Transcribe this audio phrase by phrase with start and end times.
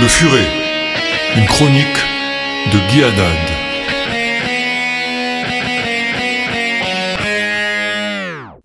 [0.00, 0.46] Le Furet,
[1.36, 1.86] une chronique
[2.72, 3.36] de Guy Haddad.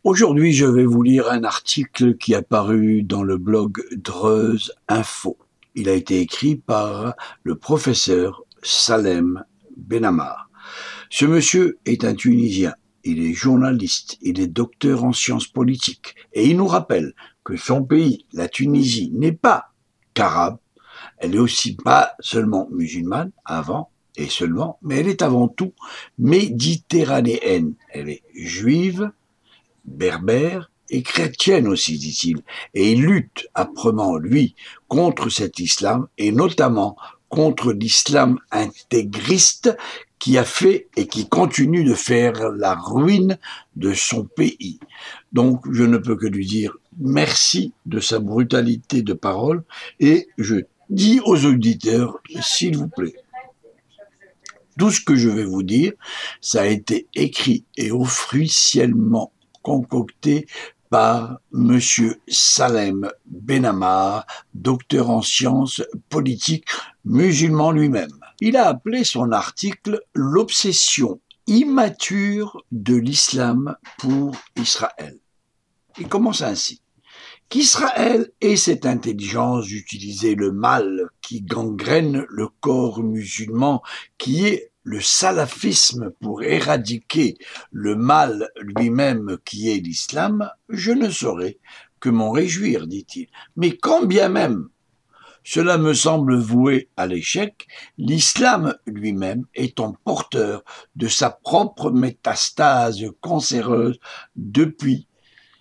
[0.05, 5.37] Aujourd'hui, je vais vous lire un article qui a paru dans le blog Dreuse Info.
[5.75, 9.43] Il a été écrit par le professeur Salem
[9.75, 10.49] Benamar.
[11.09, 12.75] Ce monsieur est un Tunisien.
[13.03, 17.13] Il est journaliste, il est docteur en sciences politiques et il nous rappelle
[17.43, 19.73] que son pays, la Tunisie, n'est pas
[20.13, 20.59] qu'arabe,
[21.17, 25.73] elle est aussi pas seulement musulmane avant et seulement, mais elle est avant tout
[26.19, 27.73] méditerranéenne.
[27.89, 29.11] Elle est juive,
[29.85, 32.41] berbère et chrétienne aussi, dit-il.
[32.73, 34.55] Et il lutte âprement, lui,
[34.87, 36.95] contre cet islam et notamment
[37.29, 39.75] contre l'islam intégriste
[40.19, 43.37] qui a fait et qui continue de faire la ruine
[43.75, 44.79] de son pays.
[45.33, 49.63] Donc je ne peux que lui dire merci de sa brutalité de parole
[49.99, 53.15] et je dis aux auditeurs, s'il vous plaît,
[54.77, 55.93] tout ce que je vais vous dire,
[56.41, 60.47] ça a été écrit et officiellement concocté
[60.89, 66.67] par Monsieur Salem Benamar, docteur en sciences politiques,
[67.05, 68.19] musulman lui-même.
[68.39, 75.19] Il a appelé son article L'obsession immature de l'islam pour Israël.
[75.97, 76.81] Il commence ainsi
[77.49, 83.81] qu'Israël ait cette intelligence d'utiliser le mal qui gangrène le corps musulman,
[84.17, 87.37] qui est le salafisme pour éradiquer
[87.71, 91.57] le mal lui-même qui est l'islam, je ne saurais
[91.99, 93.27] que m'en réjouir, dit-il.
[93.55, 94.69] Mais quand bien même
[95.47, 97.67] cela me semble voué à l'échec,
[97.99, 100.63] l'islam lui-même étant porteur
[100.95, 103.99] de sa propre métastase cancéreuse
[104.35, 105.07] depuis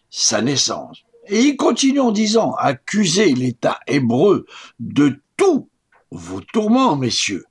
[0.09, 1.05] sa naissance.
[1.29, 4.47] Et il continue en disant, accuser l'État hébreu
[4.79, 5.69] de tous
[6.11, 7.45] vos tourments, messieurs,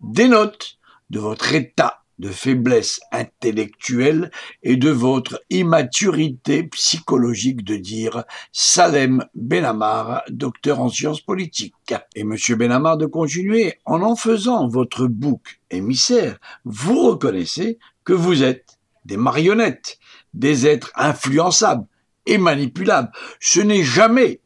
[0.00, 0.78] dénote
[1.10, 4.30] de votre état de faiblesse intellectuelle
[4.62, 11.94] et de votre immaturité psychologique de dire Salem Benamar, docteur en sciences politiques.
[12.14, 18.42] Et monsieur Benamar de continuer, en en faisant votre bouc émissaire, vous reconnaissez que vous
[18.42, 19.98] êtes des marionnettes,
[20.34, 21.86] des êtres influençables,
[22.30, 23.10] et manipulable.
[23.40, 24.40] Ce n'est jamais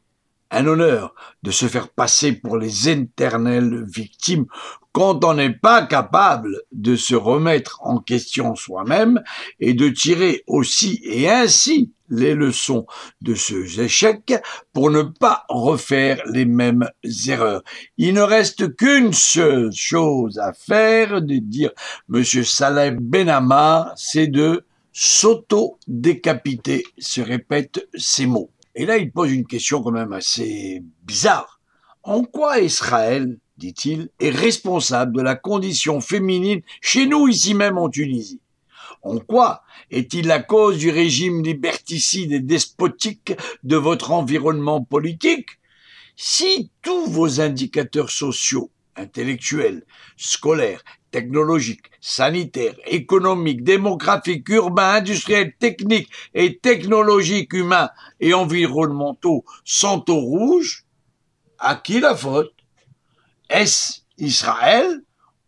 [0.51, 4.47] un honneur de se faire passer pour les éternelles victimes
[4.93, 9.23] quand on n'est pas capable de se remettre en question soi-même
[9.59, 12.87] et de tirer aussi et ainsi les leçons
[13.21, 14.35] de ce échec
[14.73, 16.89] pour ne pas refaire les mêmes
[17.27, 17.65] erreurs.
[17.99, 21.73] Il ne reste qu'une seule chose à faire, de dire
[22.09, 28.51] Monsieur Saleh Benama, c'est de s'auto-décapiter, se répètent ces mots.
[28.77, 31.61] Et là, il pose une question quand même assez bizarre.
[32.05, 37.89] En quoi Israël, dit-il, est responsable de la condition féminine chez nous, ici même en
[37.89, 38.41] Tunisie?
[39.03, 43.35] En quoi est-il la cause du régime liberticide et despotique
[43.65, 45.51] de votre environnement politique?
[46.17, 49.85] Si tous vos indicateurs sociaux, intellectuels,
[50.17, 60.19] scolaires, technologiques, sanitaires, économiques, démographiques, urbains, industriels, techniques et technologiques, humains et environnementaux sont au
[60.19, 60.87] rouge,
[61.61, 62.53] à qui la faute?
[63.49, 65.05] Est-ce Israël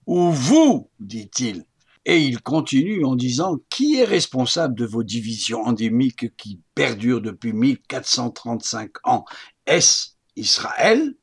[0.06, 0.88] ou vous?
[1.00, 1.64] dit-il.
[2.04, 7.52] Et il continue en disant qui est responsable de vos divisions endémiques qui perdurent depuis
[7.52, 9.24] 1435 ans?
[9.66, 11.16] Est-ce Israël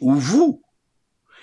[0.00, 0.62] ou vous?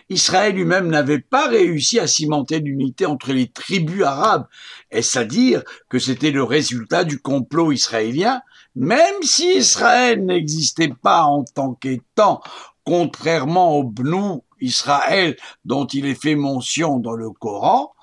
[0.09, 4.47] Israël lui-même n'avait pas réussi à cimenter l'unité entre les tribus arabes.
[4.91, 8.41] Est-ce à dire que c'était le résultat du complot israélien?
[8.75, 12.41] Même si Israël n'existait pas en tant qu'étant,
[12.83, 15.35] contrairement au Bnou Israël
[15.65, 17.93] dont il est fait mention dans le Coran,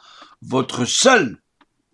[0.43, 1.38] votre seul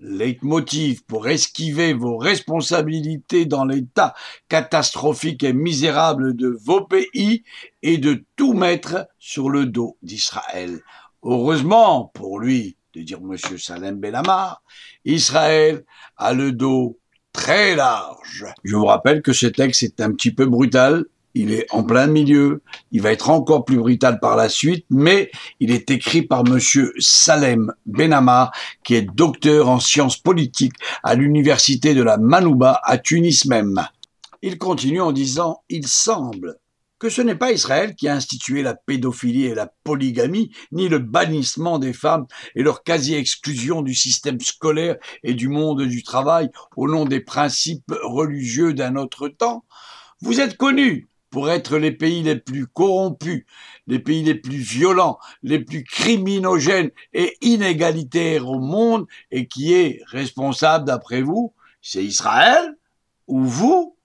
[0.00, 4.14] leitmotiv pour esquiver vos responsabilités dans l'état
[4.48, 7.44] catastrophique et misérable de vos pays
[7.82, 10.80] et de tout mettre sur le dos d'Israël.
[11.22, 13.36] Heureusement pour lui, de dire M.
[13.58, 14.62] Salem Benamar,
[15.04, 15.84] Israël
[16.16, 16.98] a le dos
[17.32, 18.46] très large.
[18.64, 21.04] Je vous rappelle que ce texte est un petit peu brutal,
[21.34, 22.62] il est en plein milieu,
[22.92, 25.30] il va être encore plus brutal par la suite, mais
[25.60, 28.50] il est écrit par monsieur Salem Benama,
[28.84, 33.86] qui est docteur en sciences politiques à l'université de la Manouba à Tunis même.
[34.42, 36.56] Il continue en disant, il semble
[37.00, 40.98] que ce n'est pas Israël qui a institué la pédophilie et la polygamie, ni le
[40.98, 46.88] bannissement des femmes et leur quasi-exclusion du système scolaire et du monde du travail au
[46.88, 49.64] nom des principes religieux d'un autre temps.
[50.20, 53.44] Vous êtes connus pour être les pays les plus corrompus,
[53.86, 60.02] les pays les plus violents, les plus criminogènes et inégalitaires au monde, et qui est
[60.06, 62.76] responsable d'après vous C'est Israël
[63.26, 63.96] ou vous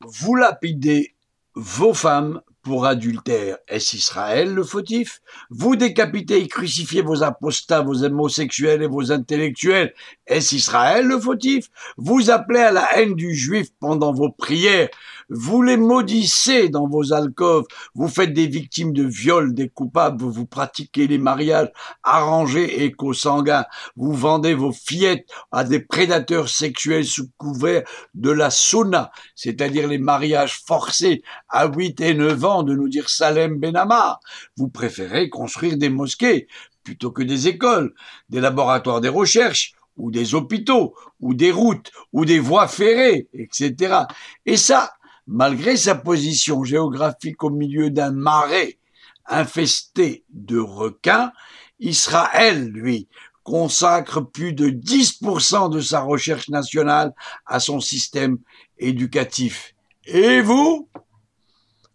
[0.00, 1.14] Vous lapidez
[1.54, 3.58] vos femmes pour adultère?
[3.68, 5.22] Est-ce Israël le fautif?
[5.50, 9.94] Vous décapitez et crucifiez vos apostats, vos homosexuels et vos intellectuels.
[10.26, 11.68] Est-ce Israël le fautif?
[11.96, 14.88] Vous appelez à la haine du juif pendant vos prières.
[15.28, 17.66] Vous les maudissez dans vos alcôves.
[17.94, 20.24] Vous faites des victimes de viols, des coupables.
[20.24, 21.70] Vous pratiquez les mariages
[22.02, 23.66] arrangés et consanguins.
[23.94, 27.84] Vous vendez vos fillettes à des prédateurs sexuels sous couvert
[28.14, 33.08] de la sauna, c'est-à-dire les mariages forcés à 8 et 9 ans de nous dire
[33.08, 34.18] Salem Benamar.
[34.56, 36.48] Vous préférez construire des mosquées
[36.82, 37.92] plutôt que des écoles,
[38.28, 44.02] des laboratoires des recherches, ou des hôpitaux, ou des routes, ou des voies ferrées, etc.
[44.44, 44.94] Et ça,
[45.26, 48.78] malgré sa position géographique au milieu d'un marais
[49.26, 51.32] infesté de requins,
[51.80, 53.08] Israël, lui,
[53.42, 57.14] consacre plus de 10% de sa recherche nationale
[57.46, 58.38] à son système
[58.78, 59.74] éducatif.
[60.04, 60.88] Et vous?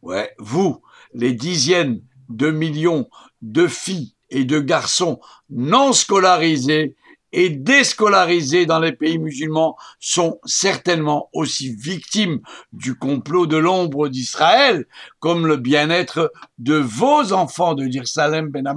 [0.01, 0.81] Ouais, vous,
[1.13, 3.09] les dizaines de millions
[3.41, 5.19] de filles et de garçons
[5.49, 6.95] non scolarisés
[7.33, 12.41] et déscolarisés dans les pays musulmans sont certainement aussi victimes
[12.73, 14.85] du complot de l'ombre d'Israël
[15.19, 18.75] comme le bien-être de vos enfants de dire Salem Ben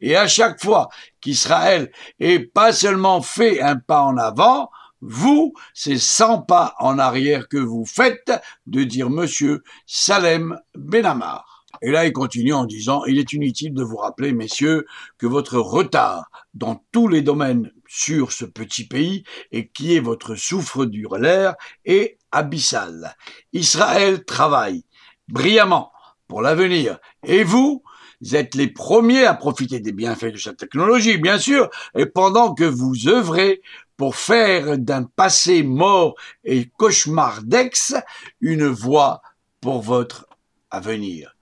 [0.00, 0.88] Et à chaque fois
[1.20, 1.90] qu'Israël
[2.20, 7.56] est pas seulement fait un pas en avant, vous, c'est 100 pas en arrière que
[7.56, 8.32] vous faites
[8.66, 11.52] de dire monsieur Salem Benamar.
[11.80, 14.86] Et là, il continue en disant, il est inutile de vous rappeler, messieurs,
[15.18, 20.34] que votre retard dans tous les domaines sur ce petit pays et qui est votre
[20.34, 23.14] souffre du l'air est abyssal.
[23.52, 24.86] Israël travaille
[25.28, 25.92] brillamment
[26.26, 26.98] pour l'avenir.
[27.22, 27.82] Et vous,
[28.22, 32.54] vous êtes les premiers à profiter des bienfaits de cette technologie, bien sûr, et pendant
[32.54, 33.60] que vous œuvrez
[33.98, 37.94] pour faire d'un passé mort et cauchemardex
[38.40, 39.20] une voie
[39.60, 40.26] pour votre
[40.70, 41.36] avenir.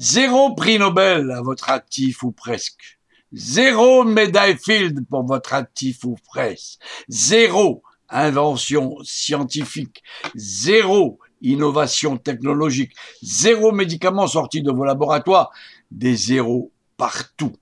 [0.00, 2.99] Zéro prix Nobel à votre actif ou presque.
[3.32, 6.80] Zéro médaille Field pour votre actif ou presque.
[7.08, 10.02] Zéro invention scientifique.
[10.34, 12.92] Zéro innovation technologique.
[13.22, 15.50] Zéro médicament sorti de vos laboratoires.
[15.90, 17.56] Des zéros partout.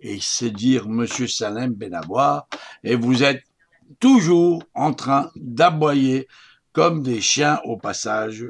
[0.00, 2.46] Et c'est dire Monsieur Salem Benabois,
[2.84, 3.42] et vous êtes
[3.98, 6.28] toujours en train d'aboyer
[6.72, 8.46] comme des chiens au passage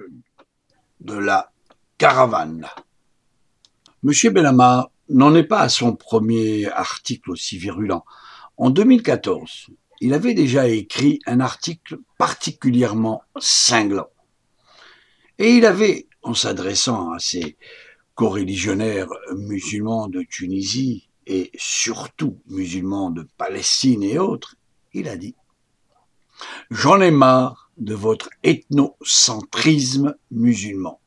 [1.01, 1.51] de la
[1.97, 2.67] caravane.
[4.03, 8.05] Monsieur Benamar n'en est pas à son premier article aussi virulent.
[8.57, 9.69] En 2014,
[10.01, 14.09] il avait déjà écrit un article particulièrement cinglant.
[15.39, 17.57] Et il avait, en s'adressant à ces
[18.15, 24.57] coreligionnaires musulmans de Tunisie et surtout musulmans de Palestine et autres,
[24.93, 25.35] il a dit
[26.71, 31.01] J'en ai marre de votre ethnocentrisme musulman.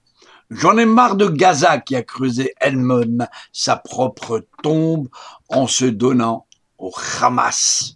[0.52, 5.08] J'en ai marre de Gaza qui a creusé elle-même sa propre tombe
[5.48, 6.46] en se donnant
[6.78, 7.96] au Hamas.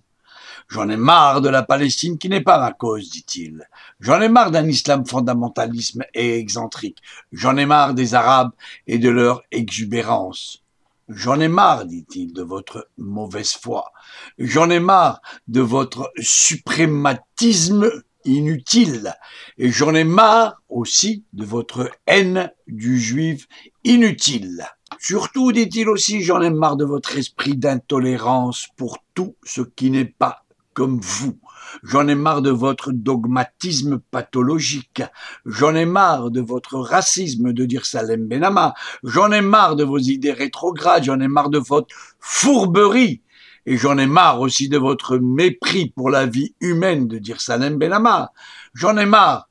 [0.70, 3.68] J'en ai marre de la Palestine qui n'est pas ma cause, dit-il.
[4.00, 7.00] J'en ai marre d'un islam fondamentalisme et excentrique.
[7.34, 8.52] J'en ai marre des Arabes
[8.88, 10.64] et de leur exubérance.
[11.10, 13.92] J'en ai marre, dit-il, de votre mauvaise foi.
[14.40, 17.92] J'en ai marre de votre suprématisme
[18.26, 19.14] inutile.
[19.58, 23.48] Et j'en ai marre aussi de votre haine du juif
[23.84, 24.66] inutile.
[25.00, 30.06] Surtout, dit-il aussi, j'en ai marre de votre esprit d'intolérance pour tout ce qui n'est
[30.06, 31.40] pas comme vous.
[31.84, 35.02] J'en ai marre de votre dogmatisme pathologique.
[35.46, 38.74] J'en ai marre de votre racisme de dire Salem Benama.
[39.04, 41.04] J'en ai marre de vos idées rétrogrades.
[41.04, 43.22] J'en ai marre de votre fourberie.
[43.66, 47.78] Et j'en ai marre aussi de votre mépris pour la vie humaine de dire Salem
[47.78, 48.32] Benama.
[48.74, 49.50] J'en ai marre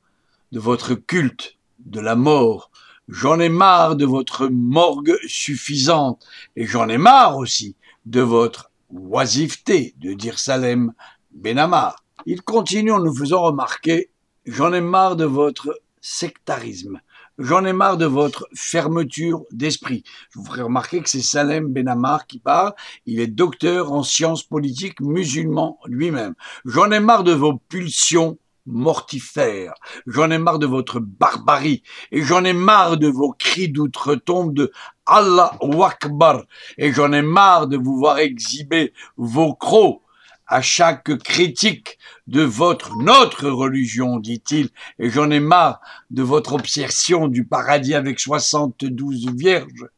[0.53, 2.71] de votre culte de la mort.
[3.09, 6.25] J'en ai marre de votre morgue suffisante.
[6.57, 10.93] Et j'en ai marre aussi de votre oisiveté de dire Salem
[11.33, 12.05] Benamar.
[12.27, 14.11] Il continue en nous faisant remarquer
[14.47, 17.01] J'en ai marre de votre sectarisme.
[17.39, 20.05] J'en ai marre de votre fermeture d'esprit.
[20.31, 22.75] Je vous ferai remarquer que c'est Salem Benamar qui parle.
[23.07, 26.35] Il est docteur en sciences politiques musulman lui-même.
[26.65, 29.75] J'en ai marre de vos pulsions mortifères.
[30.07, 31.83] J'en ai marre de votre barbarie.
[32.13, 34.71] Et j'en ai marre de vos cris d'outre-tombe de
[35.05, 36.45] Allah Akbar.
[36.79, 40.04] Et j'en ai marre de vous voir exhiber vos crocs
[40.47, 47.29] à chaque critique de votre, notre religion, dit-il, et j'en ai marre de votre obsession
[47.29, 49.89] du paradis avec 72 vierges,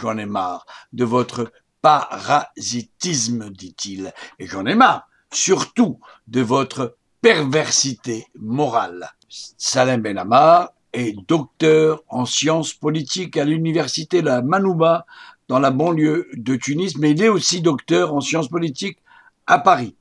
[0.00, 8.26] j'en ai marre de votre parasitisme, dit-il, et j'en ai marre, surtout, de votre perversité
[8.38, 9.10] morale.
[9.28, 15.06] Salem Benamar est docteur en sciences politiques à l'université de la Manouba
[15.48, 18.98] dans la banlieue de Tunis, mais il est aussi docteur en sciences politiques
[19.46, 19.96] à Paris.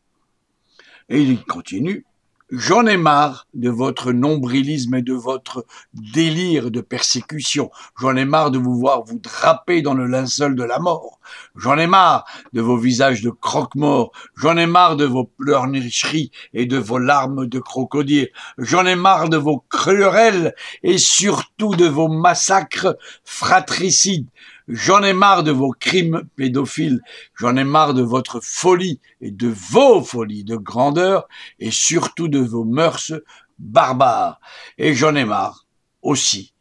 [1.10, 2.06] Et il continue.
[2.52, 7.72] J'en ai marre de votre nombrilisme et de votre délire de persécution.
[8.00, 11.20] J'en ai marre de vous voir vous draper dans le linceul de la mort.
[11.56, 12.24] J'en ai marre
[12.54, 14.12] de vos visages de croque-mort.
[14.36, 18.30] J'en ai marre de vos pleurnicheries et de vos larmes de crocodile.
[18.60, 24.28] J'en ai marre de vos querelles et surtout de vos massacres fratricides.
[24.68, 27.02] J'en ai marre de vos crimes pédophiles,
[27.36, 31.28] j'en ai marre de votre folie et de vos folies de grandeur
[31.60, 33.14] et surtout de vos mœurs
[33.60, 34.40] barbares.
[34.80, 35.66] Et j'en ai marre
[36.02, 36.54] aussi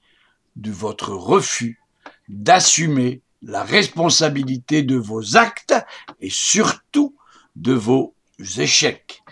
[0.56, 1.80] de votre refus
[2.28, 5.74] d'assumer la responsabilité de vos actes
[6.20, 7.14] et surtout
[7.56, 8.14] de vos
[8.58, 9.22] échecs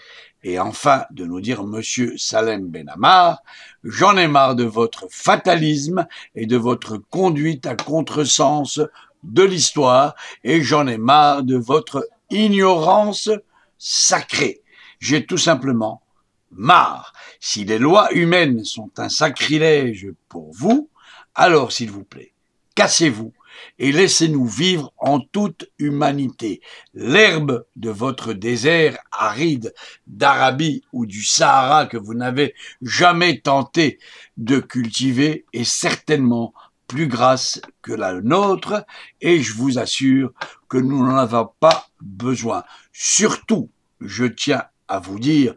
[0.42, 3.42] et enfin de nous dire Monsieur Salem Benamar,
[3.84, 8.80] j'en ai marre de votre fatalisme et de votre conduite à contresens
[9.22, 13.30] de l'histoire, et j'en ai marre de votre ignorance
[13.78, 14.62] sacrée.
[14.98, 16.02] J'ai tout simplement
[16.50, 17.12] marre.
[17.40, 20.88] Si les lois humaines sont un sacrilège pour vous,
[21.34, 22.32] alors s'il vous plaît,
[22.74, 23.32] cassez-vous
[23.78, 26.60] et laissez-nous vivre en toute humanité.
[26.94, 29.74] L'herbe de votre désert aride
[30.06, 33.98] d'Arabie ou du Sahara que vous n'avez jamais tenté
[34.36, 36.52] de cultiver est certainement
[36.86, 38.84] plus grasse que la nôtre
[39.20, 40.32] et je vous assure
[40.68, 42.64] que nous n'en avons pas besoin.
[42.92, 45.54] Surtout, je tiens à vous dire,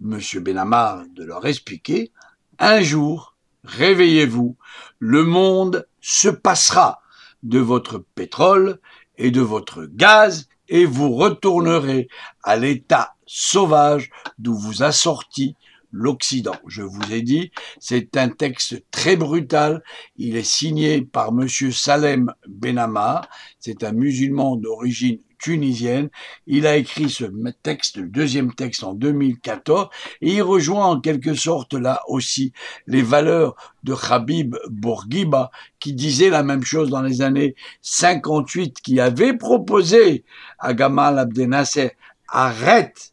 [0.00, 2.12] monsieur Benamar, de leur expliquer,
[2.58, 3.34] un jour,
[3.64, 4.56] réveillez-vous,
[4.98, 7.00] le monde se passera
[7.48, 8.80] de votre pétrole
[9.18, 12.08] et de votre gaz et vous retournerez
[12.42, 15.56] à l'état sauvage d'où vous a sorti
[15.96, 16.56] l'Occident.
[16.66, 17.50] Je vous ai dit,
[17.80, 19.82] c'est un texte très brutal.
[20.16, 23.22] Il est signé par monsieur Salem Benama.
[23.58, 26.08] C'est un musulman d'origine tunisienne.
[26.46, 27.24] Il a écrit ce
[27.62, 29.88] texte, le deuxième texte en 2014,
[30.20, 32.52] et il rejoint en quelque sorte là aussi
[32.86, 39.00] les valeurs de Habib Bourguiba, qui disait la même chose dans les années 58, qui
[39.00, 40.24] avait proposé
[40.58, 41.92] à Gamal Abdel Nasser,
[42.28, 43.12] arrête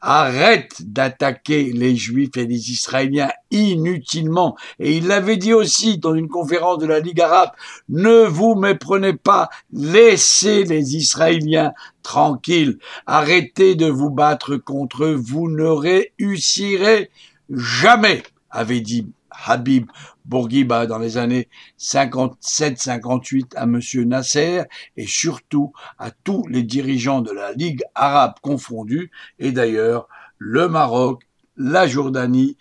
[0.00, 4.56] arrête d'attaquer les Juifs et les Israéliens inutilement.
[4.78, 7.50] Et il l'avait dit aussi dans une conférence de la Ligue arabe,
[7.88, 15.50] ne vous méprenez pas, laissez les Israéliens tranquilles, arrêtez de vous battre contre eux, vous
[15.50, 17.10] ne réussirez
[17.50, 19.06] jamais, avait dit
[19.46, 19.90] Habib
[20.24, 23.80] Bourguiba dans les années 57-58 à M.
[24.06, 24.62] Nasser
[24.96, 29.10] et surtout à tous les dirigeants de la Ligue arabe confondue.
[29.38, 31.22] Et d'ailleurs, le Maroc,
[31.56, 32.56] la Jordanie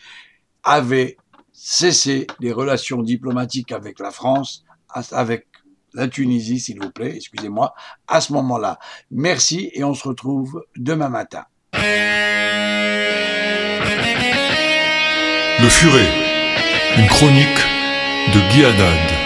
[0.63, 1.17] avaient
[1.51, 4.63] cessé les relations diplomatiques avec la France,
[5.12, 5.48] avec
[5.93, 7.74] la Tunisie, s'il vous plaît, excusez-moi,
[8.07, 8.77] à ce moment-là.
[9.10, 11.46] Merci et on se retrouve demain matin.
[15.60, 16.26] Le furet
[16.97, 17.59] une chronique
[18.33, 19.16] de Guy Haddad.